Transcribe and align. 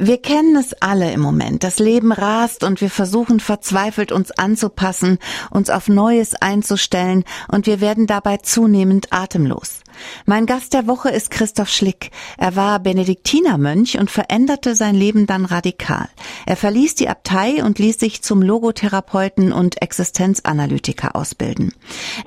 Wir 0.00 0.22
kennen 0.22 0.54
es 0.54 0.74
alle 0.74 1.10
im 1.10 1.18
Moment. 1.18 1.64
Das 1.64 1.80
Leben 1.80 2.12
rast 2.12 2.62
und 2.62 2.80
wir 2.80 2.88
versuchen 2.88 3.40
verzweifelt 3.40 4.12
uns 4.12 4.30
anzupassen, 4.30 5.18
uns 5.50 5.70
auf 5.70 5.88
Neues 5.88 6.36
einzustellen 6.36 7.24
und 7.48 7.66
wir 7.66 7.80
werden 7.80 8.06
dabei 8.06 8.36
zunehmend 8.36 9.12
atemlos. 9.12 9.80
Mein 10.26 10.46
Gast 10.46 10.74
der 10.74 10.86
Woche 10.86 11.10
ist 11.10 11.30
Christoph 11.30 11.68
Schlick. 11.68 12.10
Er 12.36 12.56
war 12.56 12.78
Benediktinermönch 12.78 13.98
und 13.98 14.10
veränderte 14.10 14.76
sein 14.76 14.94
Leben 14.94 15.26
dann 15.26 15.44
radikal. 15.44 16.08
Er 16.46 16.56
verließ 16.56 16.94
die 16.94 17.08
Abtei 17.08 17.64
und 17.64 17.80
ließ 17.80 17.98
sich 17.98 18.22
zum 18.22 18.42
Logotherapeuten 18.42 19.52
und 19.52 19.82
Existenzanalytiker 19.82 21.16
ausbilden. 21.16 21.72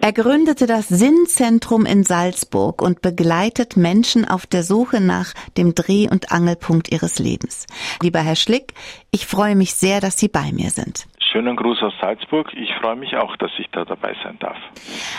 Er 0.01 0.11
gründete 0.11 0.67
das 0.67 0.87
Sinnzentrum 0.89 1.85
in 1.85 2.03
Salzburg 2.03 2.81
und 2.81 3.01
begleitet 3.01 3.77
Menschen 3.77 4.27
auf 4.27 4.45
der 4.45 4.63
Suche 4.63 4.99
nach 4.99 5.33
dem 5.57 5.75
Dreh- 5.75 6.09
und 6.09 6.31
Angelpunkt 6.31 6.91
ihres 6.91 7.19
Lebens. 7.19 7.60
Lieber 8.01 8.19
Herr 8.19 8.35
Schlick, 8.35 8.73
ich 9.11 9.25
freue 9.25 9.55
mich 9.55 9.73
sehr, 9.73 10.01
dass 10.01 10.17
Sie 10.17 10.27
bei 10.27 10.51
mir 10.51 10.69
sind. 10.69 11.07
Schönen 11.31 11.55
Gruß 11.55 11.81
aus 11.81 11.93
Salzburg. 12.01 12.51
Ich 12.53 12.73
freue 12.81 12.97
mich 12.97 13.15
auch, 13.15 13.37
dass 13.37 13.51
ich 13.57 13.67
da 13.71 13.85
dabei 13.85 14.15
sein 14.21 14.37
darf. 14.39 14.57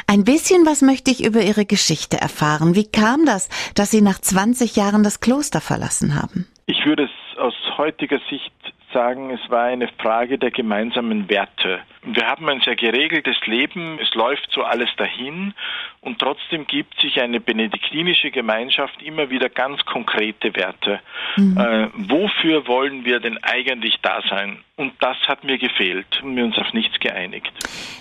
Ein 0.07 0.25
bisschen 0.25 0.67
was 0.67 0.83
möchte 0.83 1.11
ich 1.11 1.25
über 1.25 1.41
Ihre 1.41 1.65
Geschichte 1.65 2.19
erfahren. 2.19 2.75
Wie 2.75 2.91
kam 2.91 3.25
das, 3.25 3.49
dass 3.75 3.91
Sie 3.91 4.03
nach 4.03 4.19
20 4.19 4.77
Jahren 4.77 5.05
das 5.05 5.21
Kloster 5.21 5.63
verlassen 5.63 6.15
haben? 6.15 6.47
Ich 6.67 6.85
würde 6.85 7.05
es 7.05 7.39
aus 7.39 7.55
heutiger 7.79 8.21
Sicht 8.29 8.53
sagen, 8.93 9.31
es 9.31 9.51
war 9.51 9.65
eine 9.65 9.89
Frage 9.89 10.39
der 10.39 10.51
gemeinsamen 10.51 11.29
Werte. 11.29 11.81
Wir 12.05 12.27
haben 12.27 12.49
ein 12.49 12.61
sehr 12.61 12.77
geregeltes 12.77 13.37
Leben, 13.47 13.99
es 14.03 14.13
läuft 14.15 14.49
so 14.53 14.63
alles 14.63 14.89
dahin 14.97 15.55
und 16.01 16.19
trotzdem 16.19 16.67
gibt 16.67 17.01
sich 17.01 17.21
eine 17.21 17.41
benediktinische 17.41 18.31
Gemeinschaft 18.31 19.01
immer 19.03 19.31
wieder 19.31 19.49
ganz 19.49 19.85
konkrete 19.85 20.55
Werte. 20.57 21.01
Mhm. 21.37 21.57
Äh, 21.57 21.89
wofür 21.95 22.67
wollen 22.67 23.05
wir 23.05 23.21
denn 23.21 23.39
eigentlich 23.43 23.99
da 24.03 24.21
sein? 24.29 24.59
Und 24.77 24.95
das 25.01 25.17
hat 25.29 25.45
mir 25.45 25.59
gefehlt 25.59 26.21
und 26.25 26.35
wir 26.35 26.45
uns 26.45 26.59
auf 26.59 26.73
nichts 26.73 26.99
geeinigt. 26.99 27.53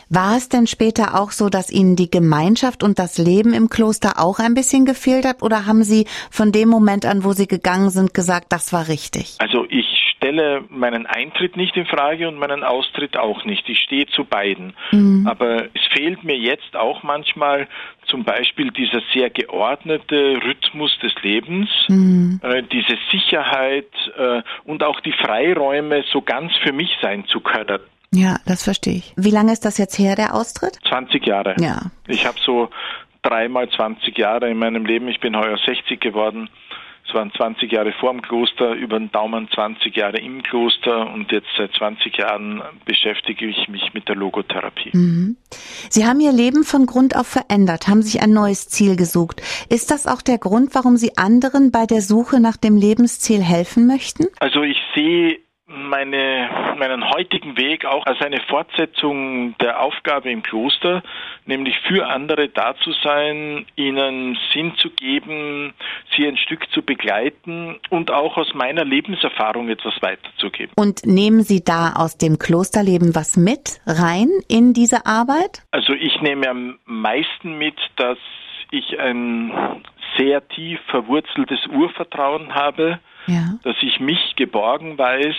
War 0.10 0.36
es 0.36 0.50
denn 0.50 0.66
später 0.66 1.20
auch 1.20 1.30
so, 1.30 1.50
dass 1.50 1.72
Ihnen 1.72 1.96
die 1.96 2.10
Gemeinschaft 2.10 2.82
und 2.82 2.98
das 2.98 3.20
Leben 3.20 3.54
im 3.54 3.70
Kloster 3.70 4.14
auch 4.20 4.40
ein 4.40 4.56
bisschen 4.56 4.86
gefehlt 4.86 5.26
hat? 5.26 5.44
Oder 5.44 5.68
haben 5.68 5.84
Sie 5.84 6.08
von 6.32 6.52
dem 6.52 6.70
Moment 6.70 7.06
an, 7.06 7.24
wo 7.24 7.34
Sie 7.34 7.48
gegangen 7.48 7.92
sind, 7.92 8.16
gesagt, 8.16 8.48
das 8.50 8.74
war 8.74 8.88
richtig? 8.88 9.36
Also 9.40 9.66
ich 9.70 10.01
stelle 10.22 10.64
meinen 10.70 11.08
Eintritt 11.08 11.58
nicht 11.58 11.76
in 11.76 11.86
Frage 11.86 12.28
und 12.28 12.36
meinen 12.36 12.64
Austritt 12.64 13.18
auch 13.18 13.44
nicht. 13.44 13.68
Ich 13.68 13.80
stehe 13.80 14.06
zu 14.08 14.24
beiden. 14.24 14.74
Mhm. 14.92 15.26
Aber 15.28 15.66
es 15.74 15.82
fehlt 15.92 16.24
mir 16.24 16.38
jetzt 16.38 16.76
auch 16.76 17.02
manchmal 17.02 17.68
zum 18.06 18.24
Beispiel 18.24 18.72
dieser 18.72 19.02
sehr 19.14 19.30
geordnete 19.30 20.40
Rhythmus 20.44 20.98
des 21.02 21.14
Lebens, 21.24 21.70
mhm. 21.88 22.40
äh, 22.44 22.62
diese 22.64 22.98
Sicherheit 23.12 23.92
äh, 24.18 24.42
und 24.66 24.84
auch 24.84 25.00
die 25.00 25.14
Freiräume, 25.14 26.04
so 26.12 26.22
ganz 26.22 26.52
für 26.64 26.74
mich 26.74 26.92
sein 27.02 27.26
zu 27.26 27.40
können. 27.40 27.80
Ja, 28.14 28.38
das 28.46 28.64
verstehe 28.64 28.98
ich. 28.98 29.14
Wie 29.16 29.32
lange 29.32 29.54
ist 29.54 29.66
das 29.66 29.78
jetzt 29.78 29.98
her, 29.98 30.16
der 30.16 30.36
Austritt? 30.36 30.80
20 30.88 31.26
Jahre. 31.26 31.56
Ja. 31.60 31.84
Ich 32.08 32.26
habe 32.28 32.38
so 32.46 32.70
dreimal 33.22 33.70
20 33.70 34.18
Jahre 34.18 34.50
in 34.50 34.58
meinem 34.58 34.86
Leben. 34.86 35.08
Ich 35.08 35.20
bin 35.20 35.36
heuer 35.36 35.58
60 35.58 36.00
geworden. 36.00 36.50
Es 37.12 37.16
waren 37.16 37.32
20 37.34 37.70
Jahre 37.70 37.92
vor 38.00 38.14
dem 38.14 38.22
Kloster, 38.22 38.74
über 38.74 38.98
den 38.98 39.12
Daumen 39.12 39.50
20 39.54 39.96
Jahre 39.98 40.18
im 40.20 40.42
Kloster 40.44 41.12
und 41.14 41.30
jetzt 41.32 41.50
seit 41.58 41.74
20 41.74 42.18
Jahren 42.18 42.62
beschäftige 42.86 43.48
ich 43.48 43.68
mich 43.68 43.94
mit 43.94 44.08
der 44.08 44.16
Logotherapie. 44.16 44.92
Mhm. 44.94 45.36
Sie 45.90 46.06
haben 46.06 46.22
Ihr 46.22 46.32
Leben 46.32 46.64
von 46.64 46.86
Grund 46.86 47.18
auf 47.18 47.28
verändert, 47.28 47.90
haben 47.90 48.02
sich 48.02 48.22
ein 48.22 48.32
neues 48.32 48.70
Ziel 48.70 48.96
gesucht. 48.96 49.42
Ist 49.70 49.92
das 49.92 50.08
auch 50.08 50.22
der 50.22 50.38
Grund, 50.38 50.74
warum 50.74 50.96
Sie 50.96 51.18
anderen 51.18 51.72
bei 51.72 51.86
der 51.86 52.02
Suche 52.02 52.40
nach 52.40 52.56
dem 52.56 52.78
Lebensziel 52.78 53.42
helfen 53.42 53.88
möchten? 53.88 54.28
Also 54.40 54.64
ich 54.64 54.78
sehe 54.96 55.40
meine, 55.72 56.50
meinen 56.78 57.10
heutigen 57.10 57.58
Weg 57.58 57.86
auch 57.86 58.06
als 58.06 58.22
eine 58.22 58.42
Fortsetzung 58.42 59.56
der 59.60 59.82
Aufgabe 59.82 60.32
im 60.32 60.44
Kloster, 60.44 61.04
nämlich 61.46 61.76
für 61.88 62.08
andere 62.08 62.50
da 62.50 62.76
zu 62.76 62.92
sein, 63.04 63.66
ihnen 63.76 64.38
Sinn 64.54 64.74
zu 64.78 64.90
geben, 64.90 65.74
sie 66.16 66.28
ein 66.28 66.38
Stück 66.38 66.70
zu 66.72 66.82
begleiten 66.82 67.80
und 67.90 68.12
auch 68.12 68.38
aus 68.38 68.54
meiner 68.54 68.86
Lebenserfahrung 68.86 69.70
etwas 69.70 69.94
weiterzugeben. 70.02 70.74
Und 70.76 71.06
nehmen 71.06 71.42
Sie 71.42 71.64
da 71.64 71.94
aus 71.94 72.18
dem 72.18 72.38
Klosterleben 72.38 73.16
was 73.16 73.38
mit 73.38 73.82
rein 73.86 74.30
in 74.48 74.74
diese 74.74 75.06
Arbeit? 75.06 75.64
Also 75.72 75.94
ich 75.94 76.22
nehme 76.22 76.50
am 76.50 76.80
meisten 76.86 77.58
mit, 77.58 77.76
dass 77.96 78.18
ich 78.72 79.00
ein 79.00 79.84
sehr 80.18 80.48
tief 80.50 80.80
verwurzeltes 80.88 81.60
Urvertrauen 81.68 82.54
habe, 82.54 83.00
ja. 83.28 83.58
dass 83.64 83.76
ich 83.82 84.00
mich 84.00 84.36
geborgen 84.36 84.98
weiß. 84.98 85.36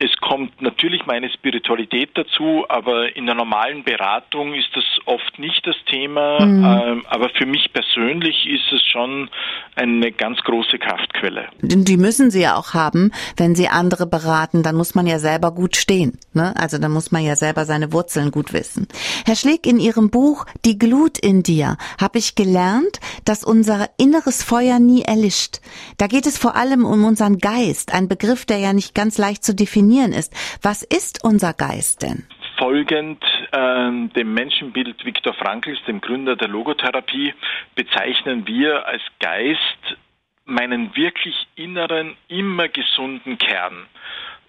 Es 0.00 0.16
kommt 0.20 0.62
natürlich 0.62 1.06
meine 1.06 1.28
Spiritualität 1.30 2.10
dazu, 2.14 2.64
aber 2.68 3.16
in 3.16 3.26
der 3.26 3.34
normalen 3.34 3.82
Beratung 3.82 4.54
ist 4.54 4.68
das 4.74 4.84
oft 5.06 5.38
nicht 5.38 5.66
das 5.66 5.76
Thema. 5.86 6.44
Mhm. 6.44 6.64
Ähm, 6.64 7.06
aber 7.08 7.30
für 7.30 7.46
mich 7.46 7.72
persönlich 7.72 8.46
ist 8.46 8.72
es 8.72 8.82
schon 8.82 9.28
eine 9.74 10.12
ganz 10.12 10.38
große 10.40 10.78
Kraftquelle. 10.78 11.48
Die 11.62 11.96
müssen 11.96 12.30
Sie 12.30 12.42
ja 12.42 12.56
auch 12.56 12.74
haben, 12.74 13.10
wenn 13.36 13.56
Sie 13.56 13.68
andere 13.68 14.06
beraten, 14.06 14.62
dann 14.62 14.76
muss 14.76 14.94
man 14.94 15.06
ja 15.06 15.18
selber 15.18 15.52
gut 15.52 15.76
stehen. 15.76 16.18
Ne? 16.32 16.54
Also 16.56 16.78
dann 16.78 16.92
muss 16.92 17.10
man 17.10 17.24
ja 17.24 17.34
selber 17.34 17.64
seine 17.64 17.92
Wurzeln 17.92 18.30
gut 18.30 18.52
wissen. 18.52 18.86
Herr 19.26 19.36
Schlick, 19.36 19.66
in 19.66 19.80
Ihrem 19.80 20.10
Buch 20.10 20.46
Die 20.64 20.78
Glut 20.78 21.18
in 21.18 21.42
dir 21.42 21.76
habe 22.00 22.18
ich 22.18 22.36
gelernt, 22.36 23.00
dass 23.24 23.42
unser 23.42 23.88
inneres 23.98 24.44
Feuer 24.44 24.78
nie 24.78 25.02
erlischt. 25.02 25.60
Da 25.96 26.06
geht 26.06 26.26
es 26.26 26.38
vor 26.38 26.54
allem 26.54 26.84
um 26.84 27.04
unseren 27.08 27.38
Geist, 27.38 27.92
ein 27.92 28.08
Begriff, 28.08 28.46
der 28.46 28.58
ja 28.58 28.72
nicht 28.72 28.94
ganz 28.94 29.18
leicht 29.18 29.42
zu 29.42 29.54
definieren 29.54 30.12
ist. 30.12 30.32
Was 30.62 30.82
ist 30.82 31.24
unser 31.24 31.52
Geist 31.54 32.02
denn? 32.02 32.26
Folgend 32.58 33.24
äh, 33.52 33.90
dem 34.16 34.34
Menschenbild 34.34 35.04
Viktor 35.04 35.34
Frankls, 35.34 35.78
dem 35.86 36.00
Gründer 36.00 36.36
der 36.36 36.48
Logotherapie, 36.48 37.34
bezeichnen 37.74 38.46
wir 38.46 38.86
als 38.86 39.02
Geist 39.20 39.96
meinen 40.44 40.94
wirklich 40.96 41.46
inneren, 41.56 42.16
immer 42.28 42.68
gesunden 42.68 43.38
Kern. 43.38 43.86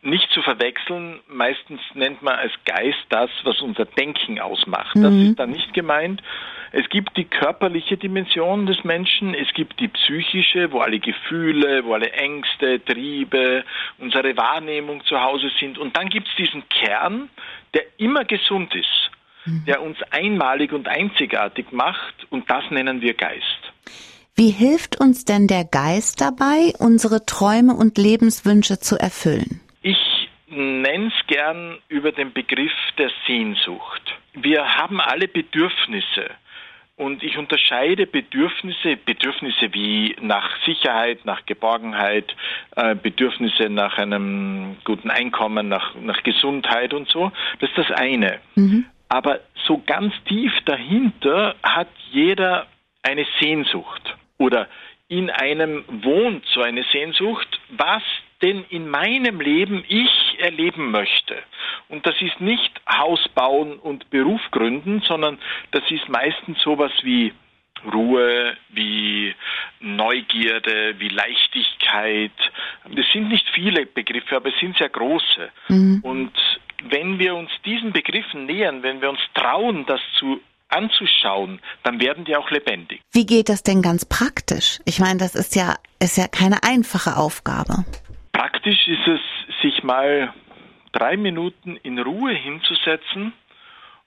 Nicht 0.02 0.30
zu 0.32 0.42
verwechseln, 0.42 1.20
meistens 1.28 1.82
nennt 1.94 2.22
man 2.22 2.36
als 2.36 2.54
Geist 2.66 3.06
das, 3.10 3.30
was 3.44 3.60
unser 3.62 3.86
Denken 3.86 4.40
ausmacht. 4.40 4.96
Das 4.96 5.12
mhm. 5.12 5.30
ist 5.30 5.40
dann 5.40 5.52
nicht 5.52 5.74
gemeint, 5.74 6.24
es 6.72 6.88
gibt 6.90 7.18
die 7.18 7.26
körperliche 7.26 7.98
Dimension 7.98 8.66
des 8.66 8.84
Menschen, 8.84 9.34
es 9.34 9.52
gibt 9.54 9.80
die 9.80 9.88
psychische, 9.88 10.72
wo 10.72 10.80
alle 10.80 11.00
Gefühle, 11.00 11.84
wo 11.84 11.94
alle 11.94 12.12
Ängste, 12.12 12.84
Triebe, 12.84 13.64
unsere 13.98 14.36
Wahrnehmung 14.38 15.04
zu 15.06 15.20
Hause 15.20 15.50
sind. 15.60 15.78
Und 15.78 15.98
dann 15.98 16.10
gibt 16.10 16.28
es 16.28 16.36
diesen 16.36 16.64
Kern, 16.70 17.30
der 17.74 17.84
immer 17.98 18.24
gesund 18.26 18.74
ist, 18.76 19.12
mhm. 19.46 19.66
der 19.66 19.82
uns 19.82 19.98
einmalig 20.12 20.72
und 20.72 20.88
einzigartig 20.88 21.72
macht. 21.72 22.28
Und 22.30 22.50
das 22.50 22.64
nennen 22.70 23.02
wir 23.02 23.16
Geist. 23.16 23.74
Wie 24.36 24.52
hilft 24.52 25.00
uns 25.00 25.26
denn 25.26 25.48
der 25.48 25.66
Geist 25.66 26.22
dabei, 26.22 26.72
unsere 26.80 27.26
Träume 27.26 27.74
und 27.74 27.98
Lebenswünsche 27.98 28.80
zu 28.80 28.96
erfüllen? 28.96 29.60
Ich 29.82 29.98
nenne 30.48 31.08
es 31.08 31.28
gern 31.28 31.78
über 31.90 32.12
den 32.12 32.32
Begriff 32.32 32.72
der 32.98 33.12
Sehnsucht. 33.28 34.02
Wir 34.34 34.78
haben 34.78 35.02
alle 35.02 35.28
Bedürfnisse. 35.28 36.30
Und 37.00 37.24
ich 37.24 37.38
unterscheide 37.38 38.06
Bedürfnisse, 38.06 38.98
Bedürfnisse 38.98 39.74
wie 39.74 40.18
nach 40.20 40.50
Sicherheit, 40.66 41.24
nach 41.24 41.46
Geborgenheit, 41.46 42.36
äh, 42.76 42.94
Bedürfnisse 42.94 43.70
nach 43.70 43.98
einem 43.98 44.76
guten 44.84 45.10
Einkommen, 45.10 45.70
nach, 45.70 45.96
nach 45.96 46.22
Gesundheit 46.24 46.94
und 46.94 47.08
so. 47.08 47.32
Das 47.62 47.70
ist 47.70 47.78
das 47.78 47.92
eine. 47.92 48.42
Mhm. 48.56 48.86
Aber 49.08 49.40
so 49.66 49.82
ganz 49.86 50.14
tief 50.26 50.52
dahinter 50.66 51.56
hat 51.64 51.88
jeder 52.12 52.68
eine 53.02 53.26
Sehnsucht 53.40 54.18
oder 54.38 54.68
in 55.08 55.30
einem 55.30 55.86
wohnt 55.88 56.44
so 56.54 56.62
eine 56.62 56.84
Sehnsucht, 56.92 57.62
was 57.70 58.04
denn 58.42 58.64
in 58.70 58.90
meinem 58.90 59.42
Leben 59.42 59.84
ich 59.88 60.38
erleben 60.40 60.92
möchte. 60.92 61.38
Und 61.90 62.06
das 62.06 62.16
ist 62.22 62.40
nicht 62.40 62.72
Haus 62.90 63.20
bauen 63.36 63.80
und 63.80 64.10
Beruf 64.10 64.42
gründen, 64.52 65.02
sondern 65.02 65.40
das 65.72 65.84
ist 65.90 66.08
meistens 66.08 66.62
sowas 66.62 66.92
wie 67.04 67.34
Ruhe, 67.94 68.58
wie 68.70 69.34
Neugierde, 69.80 70.96
wie 71.00 71.10
Leichtigkeit. 71.10 72.32
Das 72.90 73.06
sind 73.14 73.30
nicht 73.30 73.48
viele 73.54 73.86
Begriffe, 73.86 74.36
aber 74.36 74.50
es 74.50 74.60
sind 74.60 74.78
sehr 74.78 74.90
große. 74.90 75.50
Mhm. 75.70 76.00
Und 76.04 76.32
wenn 76.84 77.20
wir 77.20 77.36
uns 77.36 77.50
diesen 77.66 77.92
Begriffen 77.92 78.46
nähern, 78.46 78.84
wenn 78.84 79.02
wir 79.02 79.10
uns 79.10 79.20
trauen, 79.34 79.86
das 79.86 80.02
zu 80.18 80.42
anzuschauen, 80.70 81.60
dann 81.84 82.00
werden 82.00 82.26
die 82.26 82.36
auch 82.36 82.52
lebendig. 82.52 83.02
Wie 83.12 83.26
geht 83.26 83.50
das 83.50 83.64
denn 83.64 83.82
ganz 83.82 84.06
praktisch? 84.06 84.80
Ich 84.86 85.00
meine, 85.00 85.18
das 85.18 85.34
ist 85.36 85.56
ja, 85.56 85.76
ist 86.00 86.18
ja 86.18 86.28
keine 86.28 86.64
einfache 86.64 87.18
Aufgabe. 87.18 87.86
Praktisch 88.70 88.88
ist 88.88 89.08
es, 89.08 89.62
sich 89.64 89.84
mal 89.84 90.32
drei 90.92 91.18
Minuten 91.18 91.76
in 91.78 91.98
Ruhe 91.98 92.34
hinzusetzen 92.34 93.34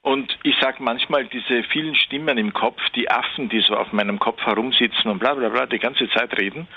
Und 0.01 0.37
ich 0.43 0.55
sage 0.61 0.77
manchmal, 0.81 1.25
diese 1.25 1.63
vielen 1.63 1.95
Stimmen 1.95 2.37
im 2.37 2.53
Kopf, 2.53 2.79
die 2.95 3.11
Affen, 3.11 3.49
die 3.49 3.59
so 3.59 3.75
auf 3.75 3.91
meinem 3.91 4.19
Kopf 4.19 4.41
herumsitzen 4.45 5.11
und 5.11 5.19
bla 5.19 5.33
bla 5.33 5.49
bla 5.49 5.65
die 5.65 5.79
ganze 5.79 6.09
Zeit 6.11 6.37
reden, 6.39 6.67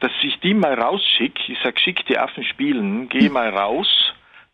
dass 0.00 0.12
ich 0.22 0.40
die 0.40 0.54
mal 0.54 0.80
rausschicke. 0.80 1.52
Ich 1.52 1.58
sage, 1.62 1.78
schick 1.78 2.06
die 2.06 2.18
Affen 2.18 2.44
spielen, 2.44 3.10
geh 3.10 3.28
mal 3.28 3.50
raus, 3.50 3.88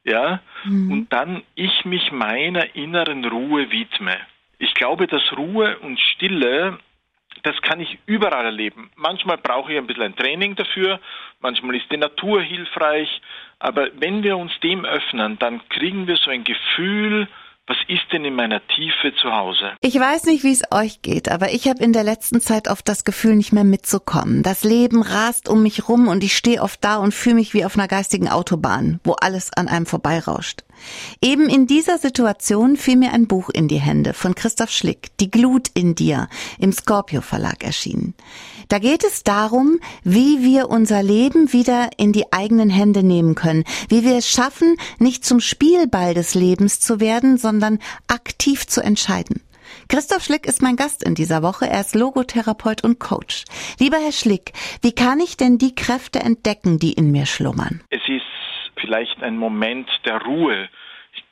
ja, 0.02 0.40
mhm. 0.64 0.90
und 0.90 1.12
dann 1.12 1.42
ich 1.54 1.84
mich 1.84 2.10
meiner 2.10 2.74
inneren 2.74 3.24
Ruhe 3.24 3.70
widme. 3.70 4.16
Ich 4.58 4.74
glaube, 4.74 5.06
dass 5.06 5.22
Ruhe 5.36 5.78
und 5.78 6.00
Stille 6.00 6.78
das 7.42 7.60
kann 7.62 7.80
ich 7.80 7.98
überall 8.06 8.44
erleben. 8.44 8.90
Manchmal 8.94 9.38
brauche 9.38 9.72
ich 9.72 9.78
ein 9.78 9.86
bisschen 9.86 10.04
ein 10.04 10.16
Training 10.16 10.54
dafür, 10.54 11.00
manchmal 11.42 11.76
ist 11.76 11.90
die 11.90 11.96
Natur 11.96 12.42
hilfreich, 12.42 13.20
aber 13.58 13.88
wenn 13.94 14.22
wir 14.22 14.36
uns 14.36 14.52
dem 14.62 14.84
öffnen, 14.84 15.38
dann 15.38 15.60
kriegen 15.68 16.06
wir 16.06 16.16
so 16.16 16.30
ein 16.30 16.44
Gefühl, 16.44 17.28
was 17.68 17.76
ist 17.86 18.12
denn 18.12 18.24
in 18.24 18.34
meiner 18.34 18.60
Tiefe 18.66 19.14
zu 19.22 19.32
Hause? 19.32 19.72
Ich 19.80 19.98
weiß 19.98 20.24
nicht, 20.24 20.42
wie 20.42 20.52
es 20.52 20.62
euch 20.72 21.00
geht, 21.00 21.30
aber 21.30 21.52
ich 21.52 21.68
habe 21.68 21.82
in 21.82 21.92
der 21.92 22.02
letzten 22.02 22.40
Zeit 22.40 22.68
oft 22.68 22.88
das 22.88 23.04
Gefühl, 23.04 23.36
nicht 23.36 23.52
mehr 23.52 23.64
mitzukommen. 23.64 24.42
Das 24.42 24.64
Leben 24.64 25.00
rast 25.00 25.48
um 25.48 25.62
mich 25.62 25.88
rum 25.88 26.08
und 26.08 26.24
ich 26.24 26.36
stehe 26.36 26.60
oft 26.60 26.82
da 26.82 26.96
und 26.96 27.14
fühle 27.14 27.36
mich 27.36 27.54
wie 27.54 27.64
auf 27.64 27.78
einer 27.78 27.86
geistigen 27.86 28.28
Autobahn, 28.28 29.00
wo 29.04 29.12
alles 29.12 29.52
an 29.52 29.68
einem 29.68 29.86
vorbeirauscht. 29.86 30.64
Eben 31.22 31.48
in 31.48 31.68
dieser 31.68 31.98
Situation 31.98 32.76
fiel 32.76 32.96
mir 32.96 33.12
ein 33.12 33.28
Buch 33.28 33.48
in 33.48 33.68
die 33.68 33.80
Hände 33.80 34.12
von 34.12 34.34
Christoph 34.34 34.70
Schlick, 34.70 35.16
Die 35.18 35.30
Glut 35.30 35.68
in 35.74 35.94
dir, 35.94 36.28
im 36.58 36.72
Scorpio 36.72 37.20
Verlag 37.20 37.62
erschienen. 37.62 38.14
Da 38.68 38.78
geht 38.78 39.04
es 39.04 39.24
darum, 39.24 39.78
wie 40.04 40.42
wir 40.42 40.68
unser 40.68 41.02
Leben 41.02 41.52
wieder 41.52 41.90
in 41.96 42.12
die 42.12 42.32
eigenen 42.32 42.70
Hände 42.70 43.02
nehmen 43.02 43.34
können, 43.34 43.64
wie 43.88 44.04
wir 44.04 44.16
es 44.16 44.28
schaffen, 44.28 44.76
nicht 44.98 45.24
zum 45.24 45.40
Spielball 45.40 46.14
des 46.14 46.34
Lebens 46.34 46.80
zu 46.80 47.00
werden, 47.00 47.38
sondern 47.38 47.78
aktiv 48.08 48.66
zu 48.66 48.82
entscheiden. 48.82 49.42
Christoph 49.88 50.22
Schlick 50.22 50.46
ist 50.46 50.62
mein 50.62 50.76
Gast 50.76 51.02
in 51.02 51.14
dieser 51.14 51.42
Woche. 51.42 51.66
Er 51.66 51.80
ist 51.80 51.94
Logotherapeut 51.94 52.84
und 52.84 52.98
Coach. 52.98 53.44
Lieber 53.78 53.98
Herr 53.98 54.12
Schlick, 54.12 54.52
wie 54.82 54.92
kann 54.92 55.20
ich 55.20 55.36
denn 55.36 55.58
die 55.58 55.74
Kräfte 55.74 56.20
entdecken, 56.20 56.78
die 56.78 56.92
in 56.92 57.10
mir 57.10 57.26
schlummern? 57.26 57.82
Es 57.90 58.02
ist 58.08 58.22
vielleicht 58.76 59.22
ein 59.22 59.36
Moment 59.36 59.88
der 60.04 60.22
Ruhe 60.22 60.68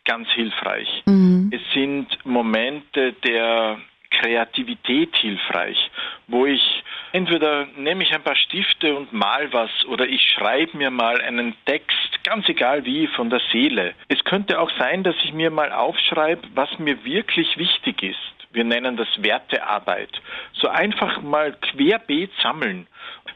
ganz 0.04 0.28
hilfreich. 0.34 0.88
Mhm. 1.06 1.50
Es 1.52 1.60
sind 1.72 2.06
Momente 2.24 3.12
der 3.24 3.78
Kreativität 4.10 5.14
hilfreich, 5.16 5.90
wo 6.26 6.46
ich 6.46 6.82
entweder 7.12 7.66
nehme 7.76 8.02
ich 8.02 8.12
ein 8.12 8.22
paar 8.22 8.36
Stifte 8.36 8.94
und 8.94 9.12
mal 9.12 9.52
was 9.52 9.70
oder 9.86 10.06
ich 10.06 10.22
schreibe 10.30 10.76
mir 10.76 10.90
mal 10.90 11.20
einen 11.20 11.54
Text, 11.64 12.24
ganz 12.24 12.48
egal 12.48 12.84
wie, 12.84 13.06
von 13.08 13.30
der 13.30 13.40
Seele. 13.52 13.94
Es 14.08 14.22
könnte 14.24 14.60
auch 14.60 14.70
sein, 14.78 15.02
dass 15.02 15.16
ich 15.24 15.32
mir 15.32 15.50
mal 15.50 15.72
aufschreibe, 15.72 16.42
was 16.54 16.78
mir 16.78 17.04
wirklich 17.04 17.56
wichtig 17.56 18.02
ist. 18.02 18.40
Wir 18.52 18.64
nennen 18.64 18.96
das 18.96 19.08
Wertearbeit. 19.18 20.10
So 20.54 20.68
einfach 20.68 21.22
mal 21.22 21.52
querbeet 21.52 22.32
sammeln. 22.42 22.88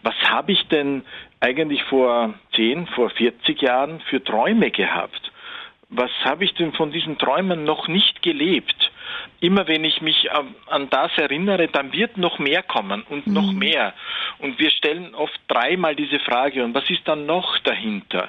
Was 0.03 0.15
habe 0.29 0.53
ich 0.53 0.67
denn 0.69 1.05
eigentlich 1.41 1.83
vor 1.85 2.35
10, 2.57 2.89
vor 2.89 3.11
40 3.11 3.63
Jahren 3.63 4.01
für 4.11 4.23
Träume 4.23 4.71
gehabt? 4.71 5.31
Was 5.89 6.11
habe 6.25 6.45
ich 6.45 6.55
denn 6.55 6.73
von 6.73 6.91
diesen 6.91 7.17
Träumen 7.19 7.65
noch 7.65 7.87
nicht 7.87 8.23
gelebt? 8.23 8.91
Immer 9.41 9.67
wenn 9.69 9.85
ich 9.85 10.01
mich 10.01 10.29
an 10.33 10.89
das 10.91 11.11
erinnere, 11.17 11.69
dann 11.69 11.93
wird 11.93 12.17
noch 12.17 12.39
mehr 12.39 12.63
kommen 12.63 13.03
und 13.09 13.27
noch 13.27 13.53
mhm. 13.53 13.59
mehr. 13.59 13.95
Und 14.39 14.59
wir 14.59 14.71
stellen 14.71 15.15
oft 15.15 15.39
dreimal 15.49 15.97
diese 15.97 16.21
Frage, 16.21 16.65
und 16.65 16.75
was 16.75 16.89
ist 16.91 17.07
dann 17.07 17.27
noch 17.27 17.59
dahinter? 17.61 18.29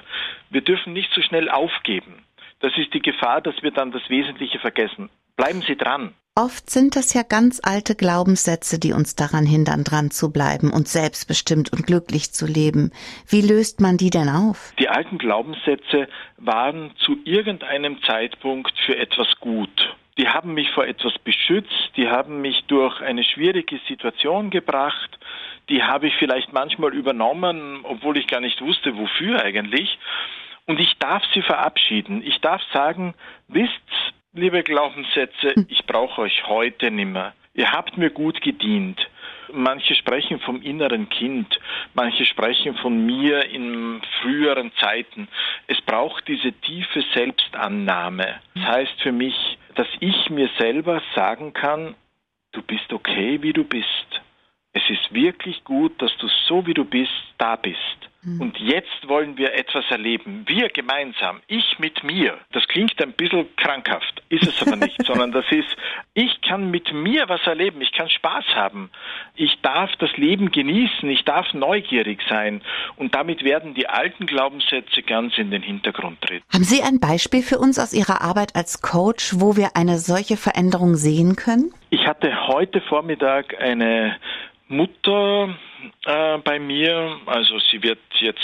Wir 0.50 0.60
dürfen 0.60 0.92
nicht 0.92 1.12
so 1.12 1.22
schnell 1.22 1.48
aufgeben. 1.50 2.24
Das 2.60 2.72
ist 2.76 2.94
die 2.94 3.02
Gefahr, 3.02 3.40
dass 3.40 3.62
wir 3.62 3.70
dann 3.70 3.92
das 3.92 4.08
Wesentliche 4.08 4.58
vergessen. 4.58 5.10
Bleiben 5.36 5.62
Sie 5.62 5.76
dran. 5.76 6.14
Oft 6.38 6.68
sind 6.68 6.96
das 6.96 7.14
ja 7.14 7.22
ganz 7.22 7.62
alte 7.64 7.94
Glaubenssätze, 7.94 8.78
die 8.78 8.92
uns 8.92 9.16
daran 9.16 9.46
hindern, 9.46 9.84
dran 9.84 10.10
zu 10.10 10.30
bleiben 10.30 10.70
und 10.70 10.86
selbstbestimmt 10.86 11.72
und 11.72 11.86
glücklich 11.86 12.32
zu 12.32 12.44
leben. 12.44 12.92
Wie 13.26 13.40
löst 13.40 13.80
man 13.80 13.96
die 13.96 14.10
denn 14.10 14.28
auf? 14.28 14.74
Die 14.78 14.90
alten 14.90 15.16
Glaubenssätze 15.16 16.08
waren 16.36 16.92
zu 16.98 17.16
irgendeinem 17.24 18.02
Zeitpunkt 18.02 18.74
für 18.84 18.98
etwas 18.98 19.28
gut. 19.40 19.95
Die 20.18 20.28
haben 20.28 20.54
mich 20.54 20.70
vor 20.70 20.86
etwas 20.86 21.18
beschützt, 21.18 21.92
die 21.96 22.08
haben 22.08 22.40
mich 22.40 22.64
durch 22.68 23.00
eine 23.02 23.22
schwierige 23.22 23.78
Situation 23.86 24.50
gebracht, 24.50 25.18
die 25.68 25.82
habe 25.82 26.06
ich 26.06 26.14
vielleicht 26.16 26.52
manchmal 26.52 26.94
übernommen, 26.94 27.80
obwohl 27.82 28.16
ich 28.16 28.26
gar 28.26 28.40
nicht 28.40 28.60
wusste, 28.62 28.96
wofür 28.96 29.42
eigentlich. 29.42 29.98
Und 30.66 30.80
ich 30.80 30.96
darf 30.98 31.22
sie 31.34 31.42
verabschieden. 31.42 32.22
Ich 32.24 32.40
darf 32.40 32.62
sagen, 32.72 33.14
wisst, 33.48 33.72
liebe 34.32 34.62
Glaubenssätze, 34.62 35.54
hm. 35.54 35.66
ich 35.68 35.84
brauche 35.86 36.22
euch 36.22 36.46
heute 36.46 36.90
nimmer. 36.90 37.34
Ihr 37.54 37.72
habt 37.72 37.96
mir 37.96 38.10
gut 38.10 38.40
gedient. 38.42 39.00
Manche 39.52 39.94
sprechen 39.94 40.40
vom 40.40 40.62
inneren 40.62 41.08
Kind, 41.08 41.58
manche 41.94 42.26
sprechen 42.26 42.74
von 42.76 43.06
mir 43.06 43.44
in 43.46 44.00
früheren 44.20 44.72
Zeiten. 44.80 45.28
Es 45.66 45.80
braucht 45.82 46.26
diese 46.28 46.52
tiefe 46.52 47.04
Selbstannahme. 47.14 48.40
Das 48.54 48.64
heißt 48.64 49.00
für 49.02 49.12
mich, 49.12 49.58
dass 49.74 49.88
ich 50.00 50.30
mir 50.30 50.48
selber 50.58 51.02
sagen 51.14 51.52
kann, 51.52 51.94
du 52.52 52.62
bist 52.62 52.92
okay, 52.92 53.42
wie 53.42 53.52
du 53.52 53.64
bist. 53.64 53.86
Es 54.72 54.82
ist 54.90 55.12
wirklich 55.14 55.64
gut, 55.64 56.00
dass 56.02 56.16
du 56.18 56.28
so, 56.46 56.66
wie 56.66 56.74
du 56.74 56.84
bist, 56.84 57.12
da 57.38 57.56
bist. 57.56 57.78
Mhm. 58.26 58.40
Und 58.40 58.58
jetzt 58.58 59.06
wollen 59.06 59.38
wir 59.38 59.54
etwas 59.54 59.84
erleben. 59.88 60.42
Wir 60.46 60.68
gemeinsam, 60.68 61.40
ich 61.46 61.78
mit 61.78 62.02
mir. 62.02 62.36
Das 62.52 62.66
klingt 62.66 63.00
ein 63.00 63.12
bisschen 63.12 63.46
krankhaft, 63.56 64.20
ist 64.28 64.46
es 64.46 64.60
aber 64.66 64.74
nicht, 64.74 65.00
sondern 65.06 65.30
das 65.30 65.44
ist, 65.50 65.68
ich 66.14 66.40
kann 66.42 66.72
mit 66.72 66.92
mir 66.92 67.28
was 67.28 67.40
erleben, 67.46 67.80
ich 67.80 67.92
kann 67.92 68.10
Spaß 68.10 68.44
haben, 68.56 68.90
ich 69.36 69.60
darf 69.62 69.92
das 70.00 70.10
Leben 70.16 70.50
genießen, 70.50 71.08
ich 71.08 71.24
darf 71.24 71.54
neugierig 71.54 72.20
sein. 72.28 72.62
Und 72.96 73.14
damit 73.14 73.44
werden 73.44 73.74
die 73.74 73.88
alten 73.88 74.26
Glaubenssätze 74.26 75.02
ganz 75.02 75.38
in 75.38 75.52
den 75.52 75.62
Hintergrund 75.62 76.20
treten. 76.20 76.44
Haben 76.52 76.64
Sie 76.64 76.82
ein 76.82 76.98
Beispiel 76.98 77.42
für 77.42 77.58
uns 77.58 77.78
aus 77.78 77.92
Ihrer 77.92 78.22
Arbeit 78.22 78.56
als 78.56 78.82
Coach, 78.82 79.34
wo 79.36 79.56
wir 79.56 79.76
eine 79.76 79.98
solche 79.98 80.36
Veränderung 80.36 80.96
sehen 80.96 81.36
können? 81.36 81.72
Ich 81.90 82.08
hatte 82.08 82.48
heute 82.48 82.80
Vormittag 82.80 83.60
eine 83.60 84.16
Mutter 84.68 85.56
äh, 86.04 86.38
bei 86.56 86.58
mir, 86.58 87.18
also 87.26 87.58
sie 87.70 87.82
wird 87.82 87.98
jetzt 88.18 88.40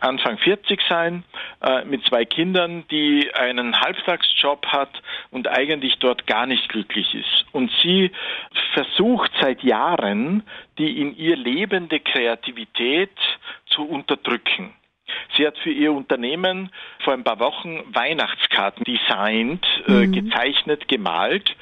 Anfang 0.00 0.38
40 0.38 0.80
sein, 0.88 1.24
äh, 1.62 1.84
mit 1.84 2.04
zwei 2.06 2.24
Kindern, 2.24 2.84
die 2.90 3.32
einen 3.34 3.80
Halbtagsjob 3.80 4.66
hat 4.66 4.90
und 5.30 5.48
eigentlich 5.48 5.98
dort 5.98 6.26
gar 6.26 6.46
nicht 6.46 6.68
glücklich 6.68 7.14
ist. 7.14 7.46
Und 7.52 7.70
sie 7.82 8.10
versucht 8.74 9.30
seit 9.40 9.62
Jahren, 9.62 10.42
die 10.78 11.00
in 11.00 11.16
ihr 11.16 11.36
lebende 11.36 12.00
Kreativität 12.00 13.16
zu 13.66 13.82
unterdrücken. 13.82 14.74
Sie 15.36 15.46
hat 15.46 15.56
für 15.58 15.70
ihr 15.70 15.92
Unternehmen 15.92 16.70
vor 17.04 17.14
ein 17.14 17.24
paar 17.24 17.38
Wochen 17.38 17.82
Weihnachtskarten 17.94 18.84
designt, 18.84 19.64
äh, 19.86 19.92
mhm. 19.92 20.02
äh, 20.02 20.20
gezeichnet, 20.20 20.88
gemalt. 20.88 21.54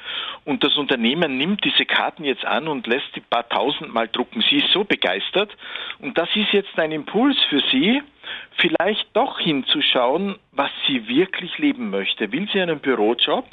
Und 0.47 0.63
das 0.63 0.77
Unternehmen 0.77 1.37
nimmt 1.37 1.65
diese 1.65 1.85
Karten 1.85 2.23
jetzt 2.23 2.45
an 2.45 2.69
und 2.69 2.87
lässt 2.87 3.13
die 3.17 3.19
paar 3.19 3.49
tausend 3.49 3.93
Mal 3.93 4.07
drucken. 4.07 4.41
Sie 4.49 4.59
ist 4.59 4.71
so 4.71 4.85
begeistert. 4.85 5.51
Und 5.99 6.17
das 6.17 6.29
ist 6.37 6.53
jetzt 6.53 6.79
ein 6.79 6.93
Impuls 6.93 7.35
für 7.49 7.59
sie, 7.69 8.01
vielleicht 8.55 9.07
doch 9.11 9.41
hinzuschauen, 9.41 10.37
was 10.53 10.71
sie 10.87 11.05
wirklich 11.09 11.57
leben 11.57 11.89
möchte. 11.89 12.31
Will 12.31 12.47
sie 12.53 12.61
einen 12.61 12.79
Bürojob? 12.79 13.45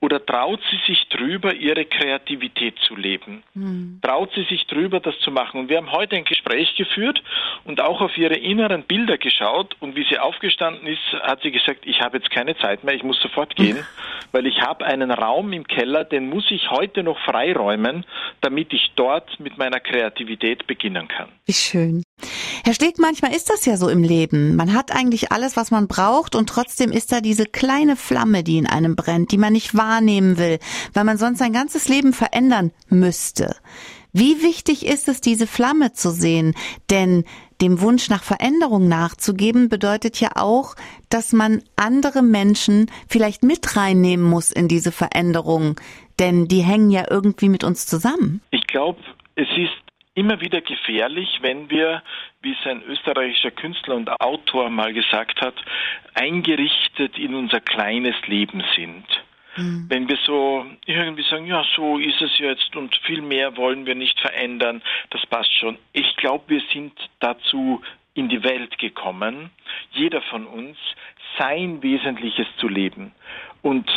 Oder 0.00 0.24
traut 0.24 0.60
sie 0.70 0.78
sich 0.86 1.08
drüber, 1.08 1.54
ihre 1.54 1.84
Kreativität 1.84 2.78
zu 2.86 2.94
leben? 2.94 3.42
Mhm. 3.54 3.98
Traut 4.00 4.30
sie 4.34 4.44
sich 4.44 4.64
drüber, 4.66 5.00
das 5.00 5.18
zu 5.20 5.32
machen? 5.32 5.58
Und 5.58 5.68
wir 5.68 5.78
haben 5.78 5.90
heute 5.90 6.14
ein 6.14 6.24
Gespräch 6.24 6.76
geführt 6.76 7.20
und 7.64 7.80
auch 7.80 8.00
auf 8.00 8.16
ihre 8.16 8.36
inneren 8.36 8.84
Bilder 8.84 9.18
geschaut. 9.18 9.76
Und 9.80 9.96
wie 9.96 10.06
sie 10.08 10.18
aufgestanden 10.18 10.86
ist, 10.86 11.02
hat 11.22 11.42
sie 11.42 11.50
gesagt, 11.50 11.80
ich 11.84 12.00
habe 12.00 12.18
jetzt 12.18 12.30
keine 12.30 12.56
Zeit 12.58 12.84
mehr, 12.84 12.94
ich 12.94 13.02
muss 13.02 13.20
sofort 13.20 13.56
gehen, 13.56 13.84
weil 14.32 14.46
ich 14.46 14.60
habe 14.62 14.86
einen 14.86 15.10
Raum 15.10 15.52
im 15.52 15.66
Keller, 15.66 16.04
den 16.04 16.28
muss 16.28 16.48
ich 16.50 16.70
heute 16.70 17.02
noch 17.02 17.18
freiräumen, 17.24 18.04
damit 18.40 18.72
ich 18.72 18.92
dort 18.94 19.40
mit 19.40 19.58
meiner 19.58 19.80
Kreativität 19.80 20.68
beginnen 20.68 21.08
kann. 21.08 21.28
Wie 21.46 21.52
schön. 21.52 22.02
Herr 22.64 22.74
Steg, 22.74 22.98
manchmal 22.98 23.34
ist 23.34 23.50
das 23.50 23.64
ja 23.64 23.76
so 23.76 23.88
im 23.88 24.02
Leben. 24.02 24.56
Man 24.56 24.74
hat 24.74 24.94
eigentlich 24.94 25.32
alles, 25.32 25.56
was 25.56 25.70
man 25.70 25.88
braucht 25.88 26.34
und 26.34 26.48
trotzdem 26.48 26.90
ist 26.90 27.12
da 27.12 27.20
diese 27.20 27.46
kleine 27.46 27.96
Flamme, 27.96 28.42
die 28.42 28.58
in 28.58 28.66
einem 28.66 28.96
brennt, 28.96 29.32
die 29.32 29.38
man 29.38 29.52
nicht 29.52 29.76
wahrnehmen 29.76 30.38
will, 30.38 30.58
weil 30.92 31.04
man 31.04 31.18
sonst 31.18 31.38
sein 31.38 31.52
ganzes 31.52 31.88
Leben 31.88 32.12
verändern 32.12 32.72
müsste. 32.88 33.56
Wie 34.12 34.42
wichtig 34.42 34.86
ist 34.86 35.08
es, 35.08 35.20
diese 35.20 35.46
Flamme 35.46 35.92
zu 35.92 36.10
sehen? 36.10 36.54
Denn 36.90 37.24
dem 37.60 37.80
Wunsch 37.80 38.08
nach 38.08 38.22
Veränderung 38.22 38.88
nachzugeben 38.88 39.68
bedeutet 39.68 40.20
ja 40.20 40.30
auch, 40.36 40.74
dass 41.08 41.32
man 41.32 41.62
andere 41.76 42.22
Menschen 42.22 42.90
vielleicht 43.08 43.42
mit 43.42 43.76
reinnehmen 43.76 44.24
muss 44.24 44.50
in 44.50 44.68
diese 44.68 44.92
Veränderung, 44.92 45.76
denn 46.18 46.48
die 46.48 46.62
hängen 46.62 46.90
ja 46.90 47.04
irgendwie 47.10 47.48
mit 47.48 47.64
uns 47.64 47.86
zusammen. 47.86 48.40
Ich 48.50 48.66
glaube, 48.66 49.00
es 49.34 49.48
ist 49.56 49.87
immer 50.18 50.40
wieder 50.40 50.60
gefährlich, 50.60 51.38
wenn 51.42 51.70
wir, 51.70 52.02
wie 52.42 52.50
es 52.52 52.66
ein 52.66 52.82
österreichischer 52.82 53.52
Künstler 53.52 53.94
und 53.94 54.10
Autor 54.20 54.68
mal 54.68 54.92
gesagt 54.92 55.40
hat, 55.40 55.54
eingerichtet 56.14 57.16
in 57.16 57.34
unser 57.36 57.60
kleines 57.60 58.16
Leben 58.26 58.64
sind. 58.74 59.04
Mhm. 59.56 59.86
Wenn 59.88 60.08
wir 60.08 60.18
so 60.24 60.66
irgendwie 60.86 61.22
sagen, 61.22 61.46
ja, 61.46 61.64
so 61.76 61.98
ist 61.98 62.20
es 62.20 62.36
jetzt 62.38 62.74
und 62.74 62.96
viel 63.04 63.22
mehr 63.22 63.56
wollen 63.56 63.86
wir 63.86 63.94
nicht 63.94 64.18
verändern, 64.18 64.82
das 65.10 65.24
passt 65.26 65.54
schon. 65.56 65.78
Ich 65.92 66.16
glaube, 66.16 66.44
wir 66.48 66.62
sind 66.72 66.92
dazu 67.20 67.80
in 68.14 68.28
die 68.28 68.42
Welt 68.42 68.76
gekommen, 68.78 69.50
jeder 69.92 70.20
von 70.22 70.46
uns, 70.46 70.76
sein 71.38 71.80
Wesentliches 71.84 72.48
zu 72.56 72.66
leben. 72.66 73.12
Und 73.62 73.88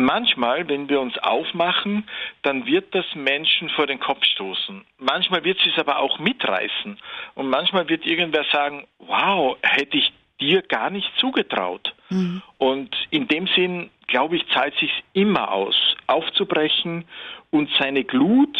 Manchmal, 0.00 0.66
wenn 0.68 0.88
wir 0.88 0.98
uns 0.98 1.18
aufmachen, 1.18 2.08
dann 2.42 2.64
wird 2.64 2.94
das 2.94 3.04
Menschen 3.14 3.68
vor 3.68 3.86
den 3.86 4.00
Kopf 4.00 4.24
stoßen. 4.24 4.82
Manchmal 4.96 5.44
wird 5.44 5.58
sie 5.62 5.68
es 5.68 5.78
aber 5.78 5.98
auch 5.98 6.18
mitreißen. 6.18 6.98
Und 7.34 7.50
manchmal 7.50 7.86
wird 7.88 8.06
irgendwer 8.06 8.44
sagen, 8.50 8.86
wow, 8.98 9.58
hätte 9.62 9.98
ich 9.98 10.10
dir 10.40 10.62
gar 10.62 10.88
nicht 10.88 11.10
zugetraut. 11.18 11.94
Mhm. 12.08 12.40
Und 12.56 12.96
in 13.10 13.28
dem 13.28 13.46
Sinn, 13.48 13.90
glaube 14.06 14.36
ich, 14.36 14.48
zahlt 14.54 14.74
sich 14.78 14.90
immer 15.12 15.52
aus, 15.52 15.76
aufzubrechen 16.06 17.04
und 17.50 17.68
seine 17.78 18.04
Glut, 18.04 18.56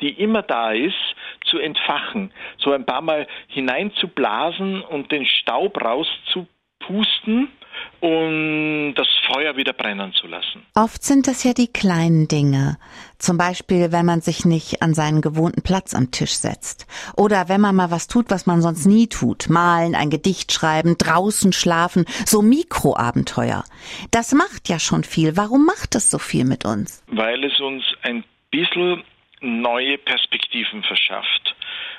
die 0.00 0.10
immer 0.10 0.42
da 0.42 0.70
ist, 0.70 0.94
zu 1.46 1.58
entfachen, 1.58 2.32
so 2.58 2.70
ein 2.70 2.86
paar 2.86 3.02
Mal 3.02 3.26
hineinzublasen 3.48 4.82
und 4.82 5.10
den 5.10 5.26
Staub 5.26 5.82
rauszupusten 5.82 7.48
und 8.00 8.94
das 8.94 9.08
Feuer 9.32 9.56
wieder 9.56 9.72
brennen 9.72 10.12
zu 10.14 10.26
lassen. 10.26 10.62
Oft 10.74 11.02
sind 11.02 11.26
das 11.26 11.44
ja 11.44 11.52
die 11.52 11.68
kleinen 11.68 12.28
Dinge. 12.28 12.78
Zum 13.18 13.36
Beispiel, 13.36 13.92
wenn 13.92 14.06
man 14.06 14.22
sich 14.22 14.44
nicht 14.44 14.82
an 14.82 14.94
seinen 14.94 15.20
gewohnten 15.20 15.62
Platz 15.62 15.94
am 15.94 16.10
Tisch 16.10 16.32
setzt. 16.32 16.86
Oder 17.16 17.48
wenn 17.48 17.60
man 17.60 17.76
mal 17.76 17.90
was 17.90 18.08
tut, 18.08 18.30
was 18.30 18.46
man 18.46 18.62
sonst 18.62 18.86
nie 18.86 19.06
tut. 19.06 19.50
Malen, 19.50 19.94
ein 19.94 20.10
Gedicht 20.10 20.52
schreiben, 20.52 20.96
draußen 20.98 21.52
schlafen. 21.52 22.06
So 22.24 22.40
Mikroabenteuer. 22.40 23.64
Das 24.10 24.32
macht 24.32 24.68
ja 24.68 24.78
schon 24.78 25.04
viel. 25.04 25.36
Warum 25.36 25.66
macht 25.66 25.94
es 25.94 26.10
so 26.10 26.18
viel 26.18 26.44
mit 26.44 26.64
uns? 26.64 27.04
Weil 27.08 27.44
es 27.44 27.60
uns 27.60 27.84
ein 28.02 28.24
bisschen 28.50 29.04
neue 29.40 29.98
Perspektiven 29.98 30.82
verschafft. 30.82 31.56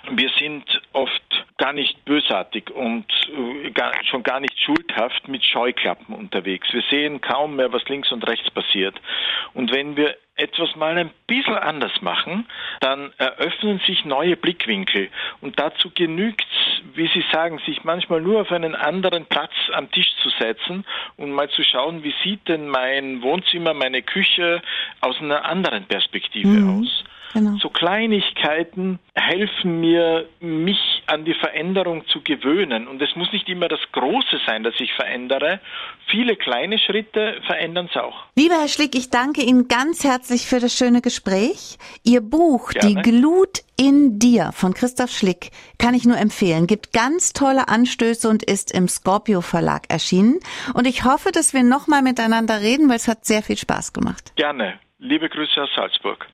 Wir 0.09 0.29
sind 0.39 0.65
oft 0.93 1.45
gar 1.57 1.73
nicht 1.73 2.03
bösartig 2.05 2.71
und 2.71 3.05
äh, 3.29 3.69
gar, 3.69 3.93
schon 4.03 4.23
gar 4.23 4.39
nicht 4.39 4.59
schuldhaft 4.59 5.27
mit 5.27 5.43
Scheuklappen 5.43 6.15
unterwegs. 6.15 6.67
Wir 6.73 6.81
sehen 6.89 7.21
kaum 7.21 7.55
mehr, 7.55 7.71
was 7.71 7.87
links 7.87 8.11
und 8.11 8.27
rechts 8.27 8.49
passiert. 8.49 8.99
Und 9.53 9.71
wenn 9.71 9.95
wir 9.95 10.17
etwas 10.35 10.75
mal 10.75 10.97
ein 10.97 11.11
bisschen 11.27 11.55
anders 11.57 12.01
machen, 12.01 12.47
dann 12.79 13.13
eröffnen 13.17 13.79
sich 13.85 14.05
neue 14.05 14.35
Blickwinkel. 14.35 15.09
Und 15.39 15.59
dazu 15.59 15.91
genügt 15.93 16.47
es, 16.49 16.95
wie 16.95 17.07
Sie 17.07 17.23
sagen, 17.31 17.59
sich 17.65 17.83
manchmal 17.83 18.21
nur 18.21 18.41
auf 18.41 18.51
einen 18.51 18.73
anderen 18.73 19.25
Platz 19.25 19.51
am 19.73 19.91
Tisch 19.91 20.09
zu 20.23 20.29
setzen 20.39 20.83
und 21.17 21.31
mal 21.31 21.49
zu 21.49 21.63
schauen, 21.63 22.03
wie 22.03 22.13
sieht 22.23 22.47
denn 22.47 22.67
mein 22.67 23.21
Wohnzimmer, 23.21 23.73
meine 23.73 24.01
Küche 24.01 24.61
aus 24.99 25.19
einer 25.21 25.45
anderen 25.45 25.85
Perspektive 25.85 26.47
mhm. 26.47 26.81
aus. 26.81 27.03
Genau. 27.33 27.57
So 27.57 27.69
Kleinigkeiten 27.69 28.99
helfen 29.15 29.79
mir, 29.79 30.27
mich 30.39 31.03
an 31.07 31.25
die 31.25 31.33
Veränderung 31.33 32.05
zu 32.07 32.21
gewöhnen. 32.21 32.87
Und 32.87 33.01
es 33.01 33.15
muss 33.15 33.31
nicht 33.31 33.47
immer 33.49 33.67
das 33.67 33.79
Große 33.91 34.39
sein, 34.45 34.63
dass 34.63 34.73
ich 34.79 34.93
verändere. 34.93 35.59
Viele 36.07 36.35
kleine 36.35 36.77
Schritte 36.79 37.41
verändern 37.45 37.89
es 37.89 38.01
auch. 38.01 38.25
Lieber 38.35 38.55
Herr 38.55 38.67
Schlick, 38.67 38.95
ich 38.95 39.09
danke 39.09 39.41
Ihnen 39.41 39.67
ganz 39.67 40.03
herzlich 40.03 40.45
für 40.45 40.59
das 40.59 40.77
schöne 40.77 41.01
Gespräch. 41.01 41.77
Ihr 42.03 42.21
Buch, 42.21 42.71
Gerne. 42.71 43.01
Die 43.01 43.09
Glut 43.09 43.59
in 43.77 44.19
dir 44.19 44.51
von 44.53 44.73
Christoph 44.73 45.11
Schlick, 45.11 45.49
kann 45.79 45.95
ich 45.95 46.05
nur 46.05 46.17
empfehlen. 46.17 46.67
Gibt 46.67 46.93
ganz 46.93 47.33
tolle 47.33 47.67
Anstöße 47.67 48.29
und 48.29 48.43
ist 48.43 48.71
im 48.71 48.87
Scorpio 48.87 49.41
Verlag 49.41 49.89
erschienen. 49.89 50.39
Und 50.73 50.85
ich 50.85 51.03
hoffe, 51.03 51.31
dass 51.31 51.53
wir 51.53 51.63
nochmal 51.63 52.01
miteinander 52.01 52.61
reden, 52.61 52.89
weil 52.89 52.97
es 52.97 53.07
hat 53.07 53.25
sehr 53.25 53.41
viel 53.41 53.57
Spaß 53.57 53.93
gemacht. 53.93 54.33
Gerne. 54.35 54.79
Liebe 54.99 55.29
Grüße 55.29 55.63
aus 55.63 55.69
Salzburg. 55.75 56.27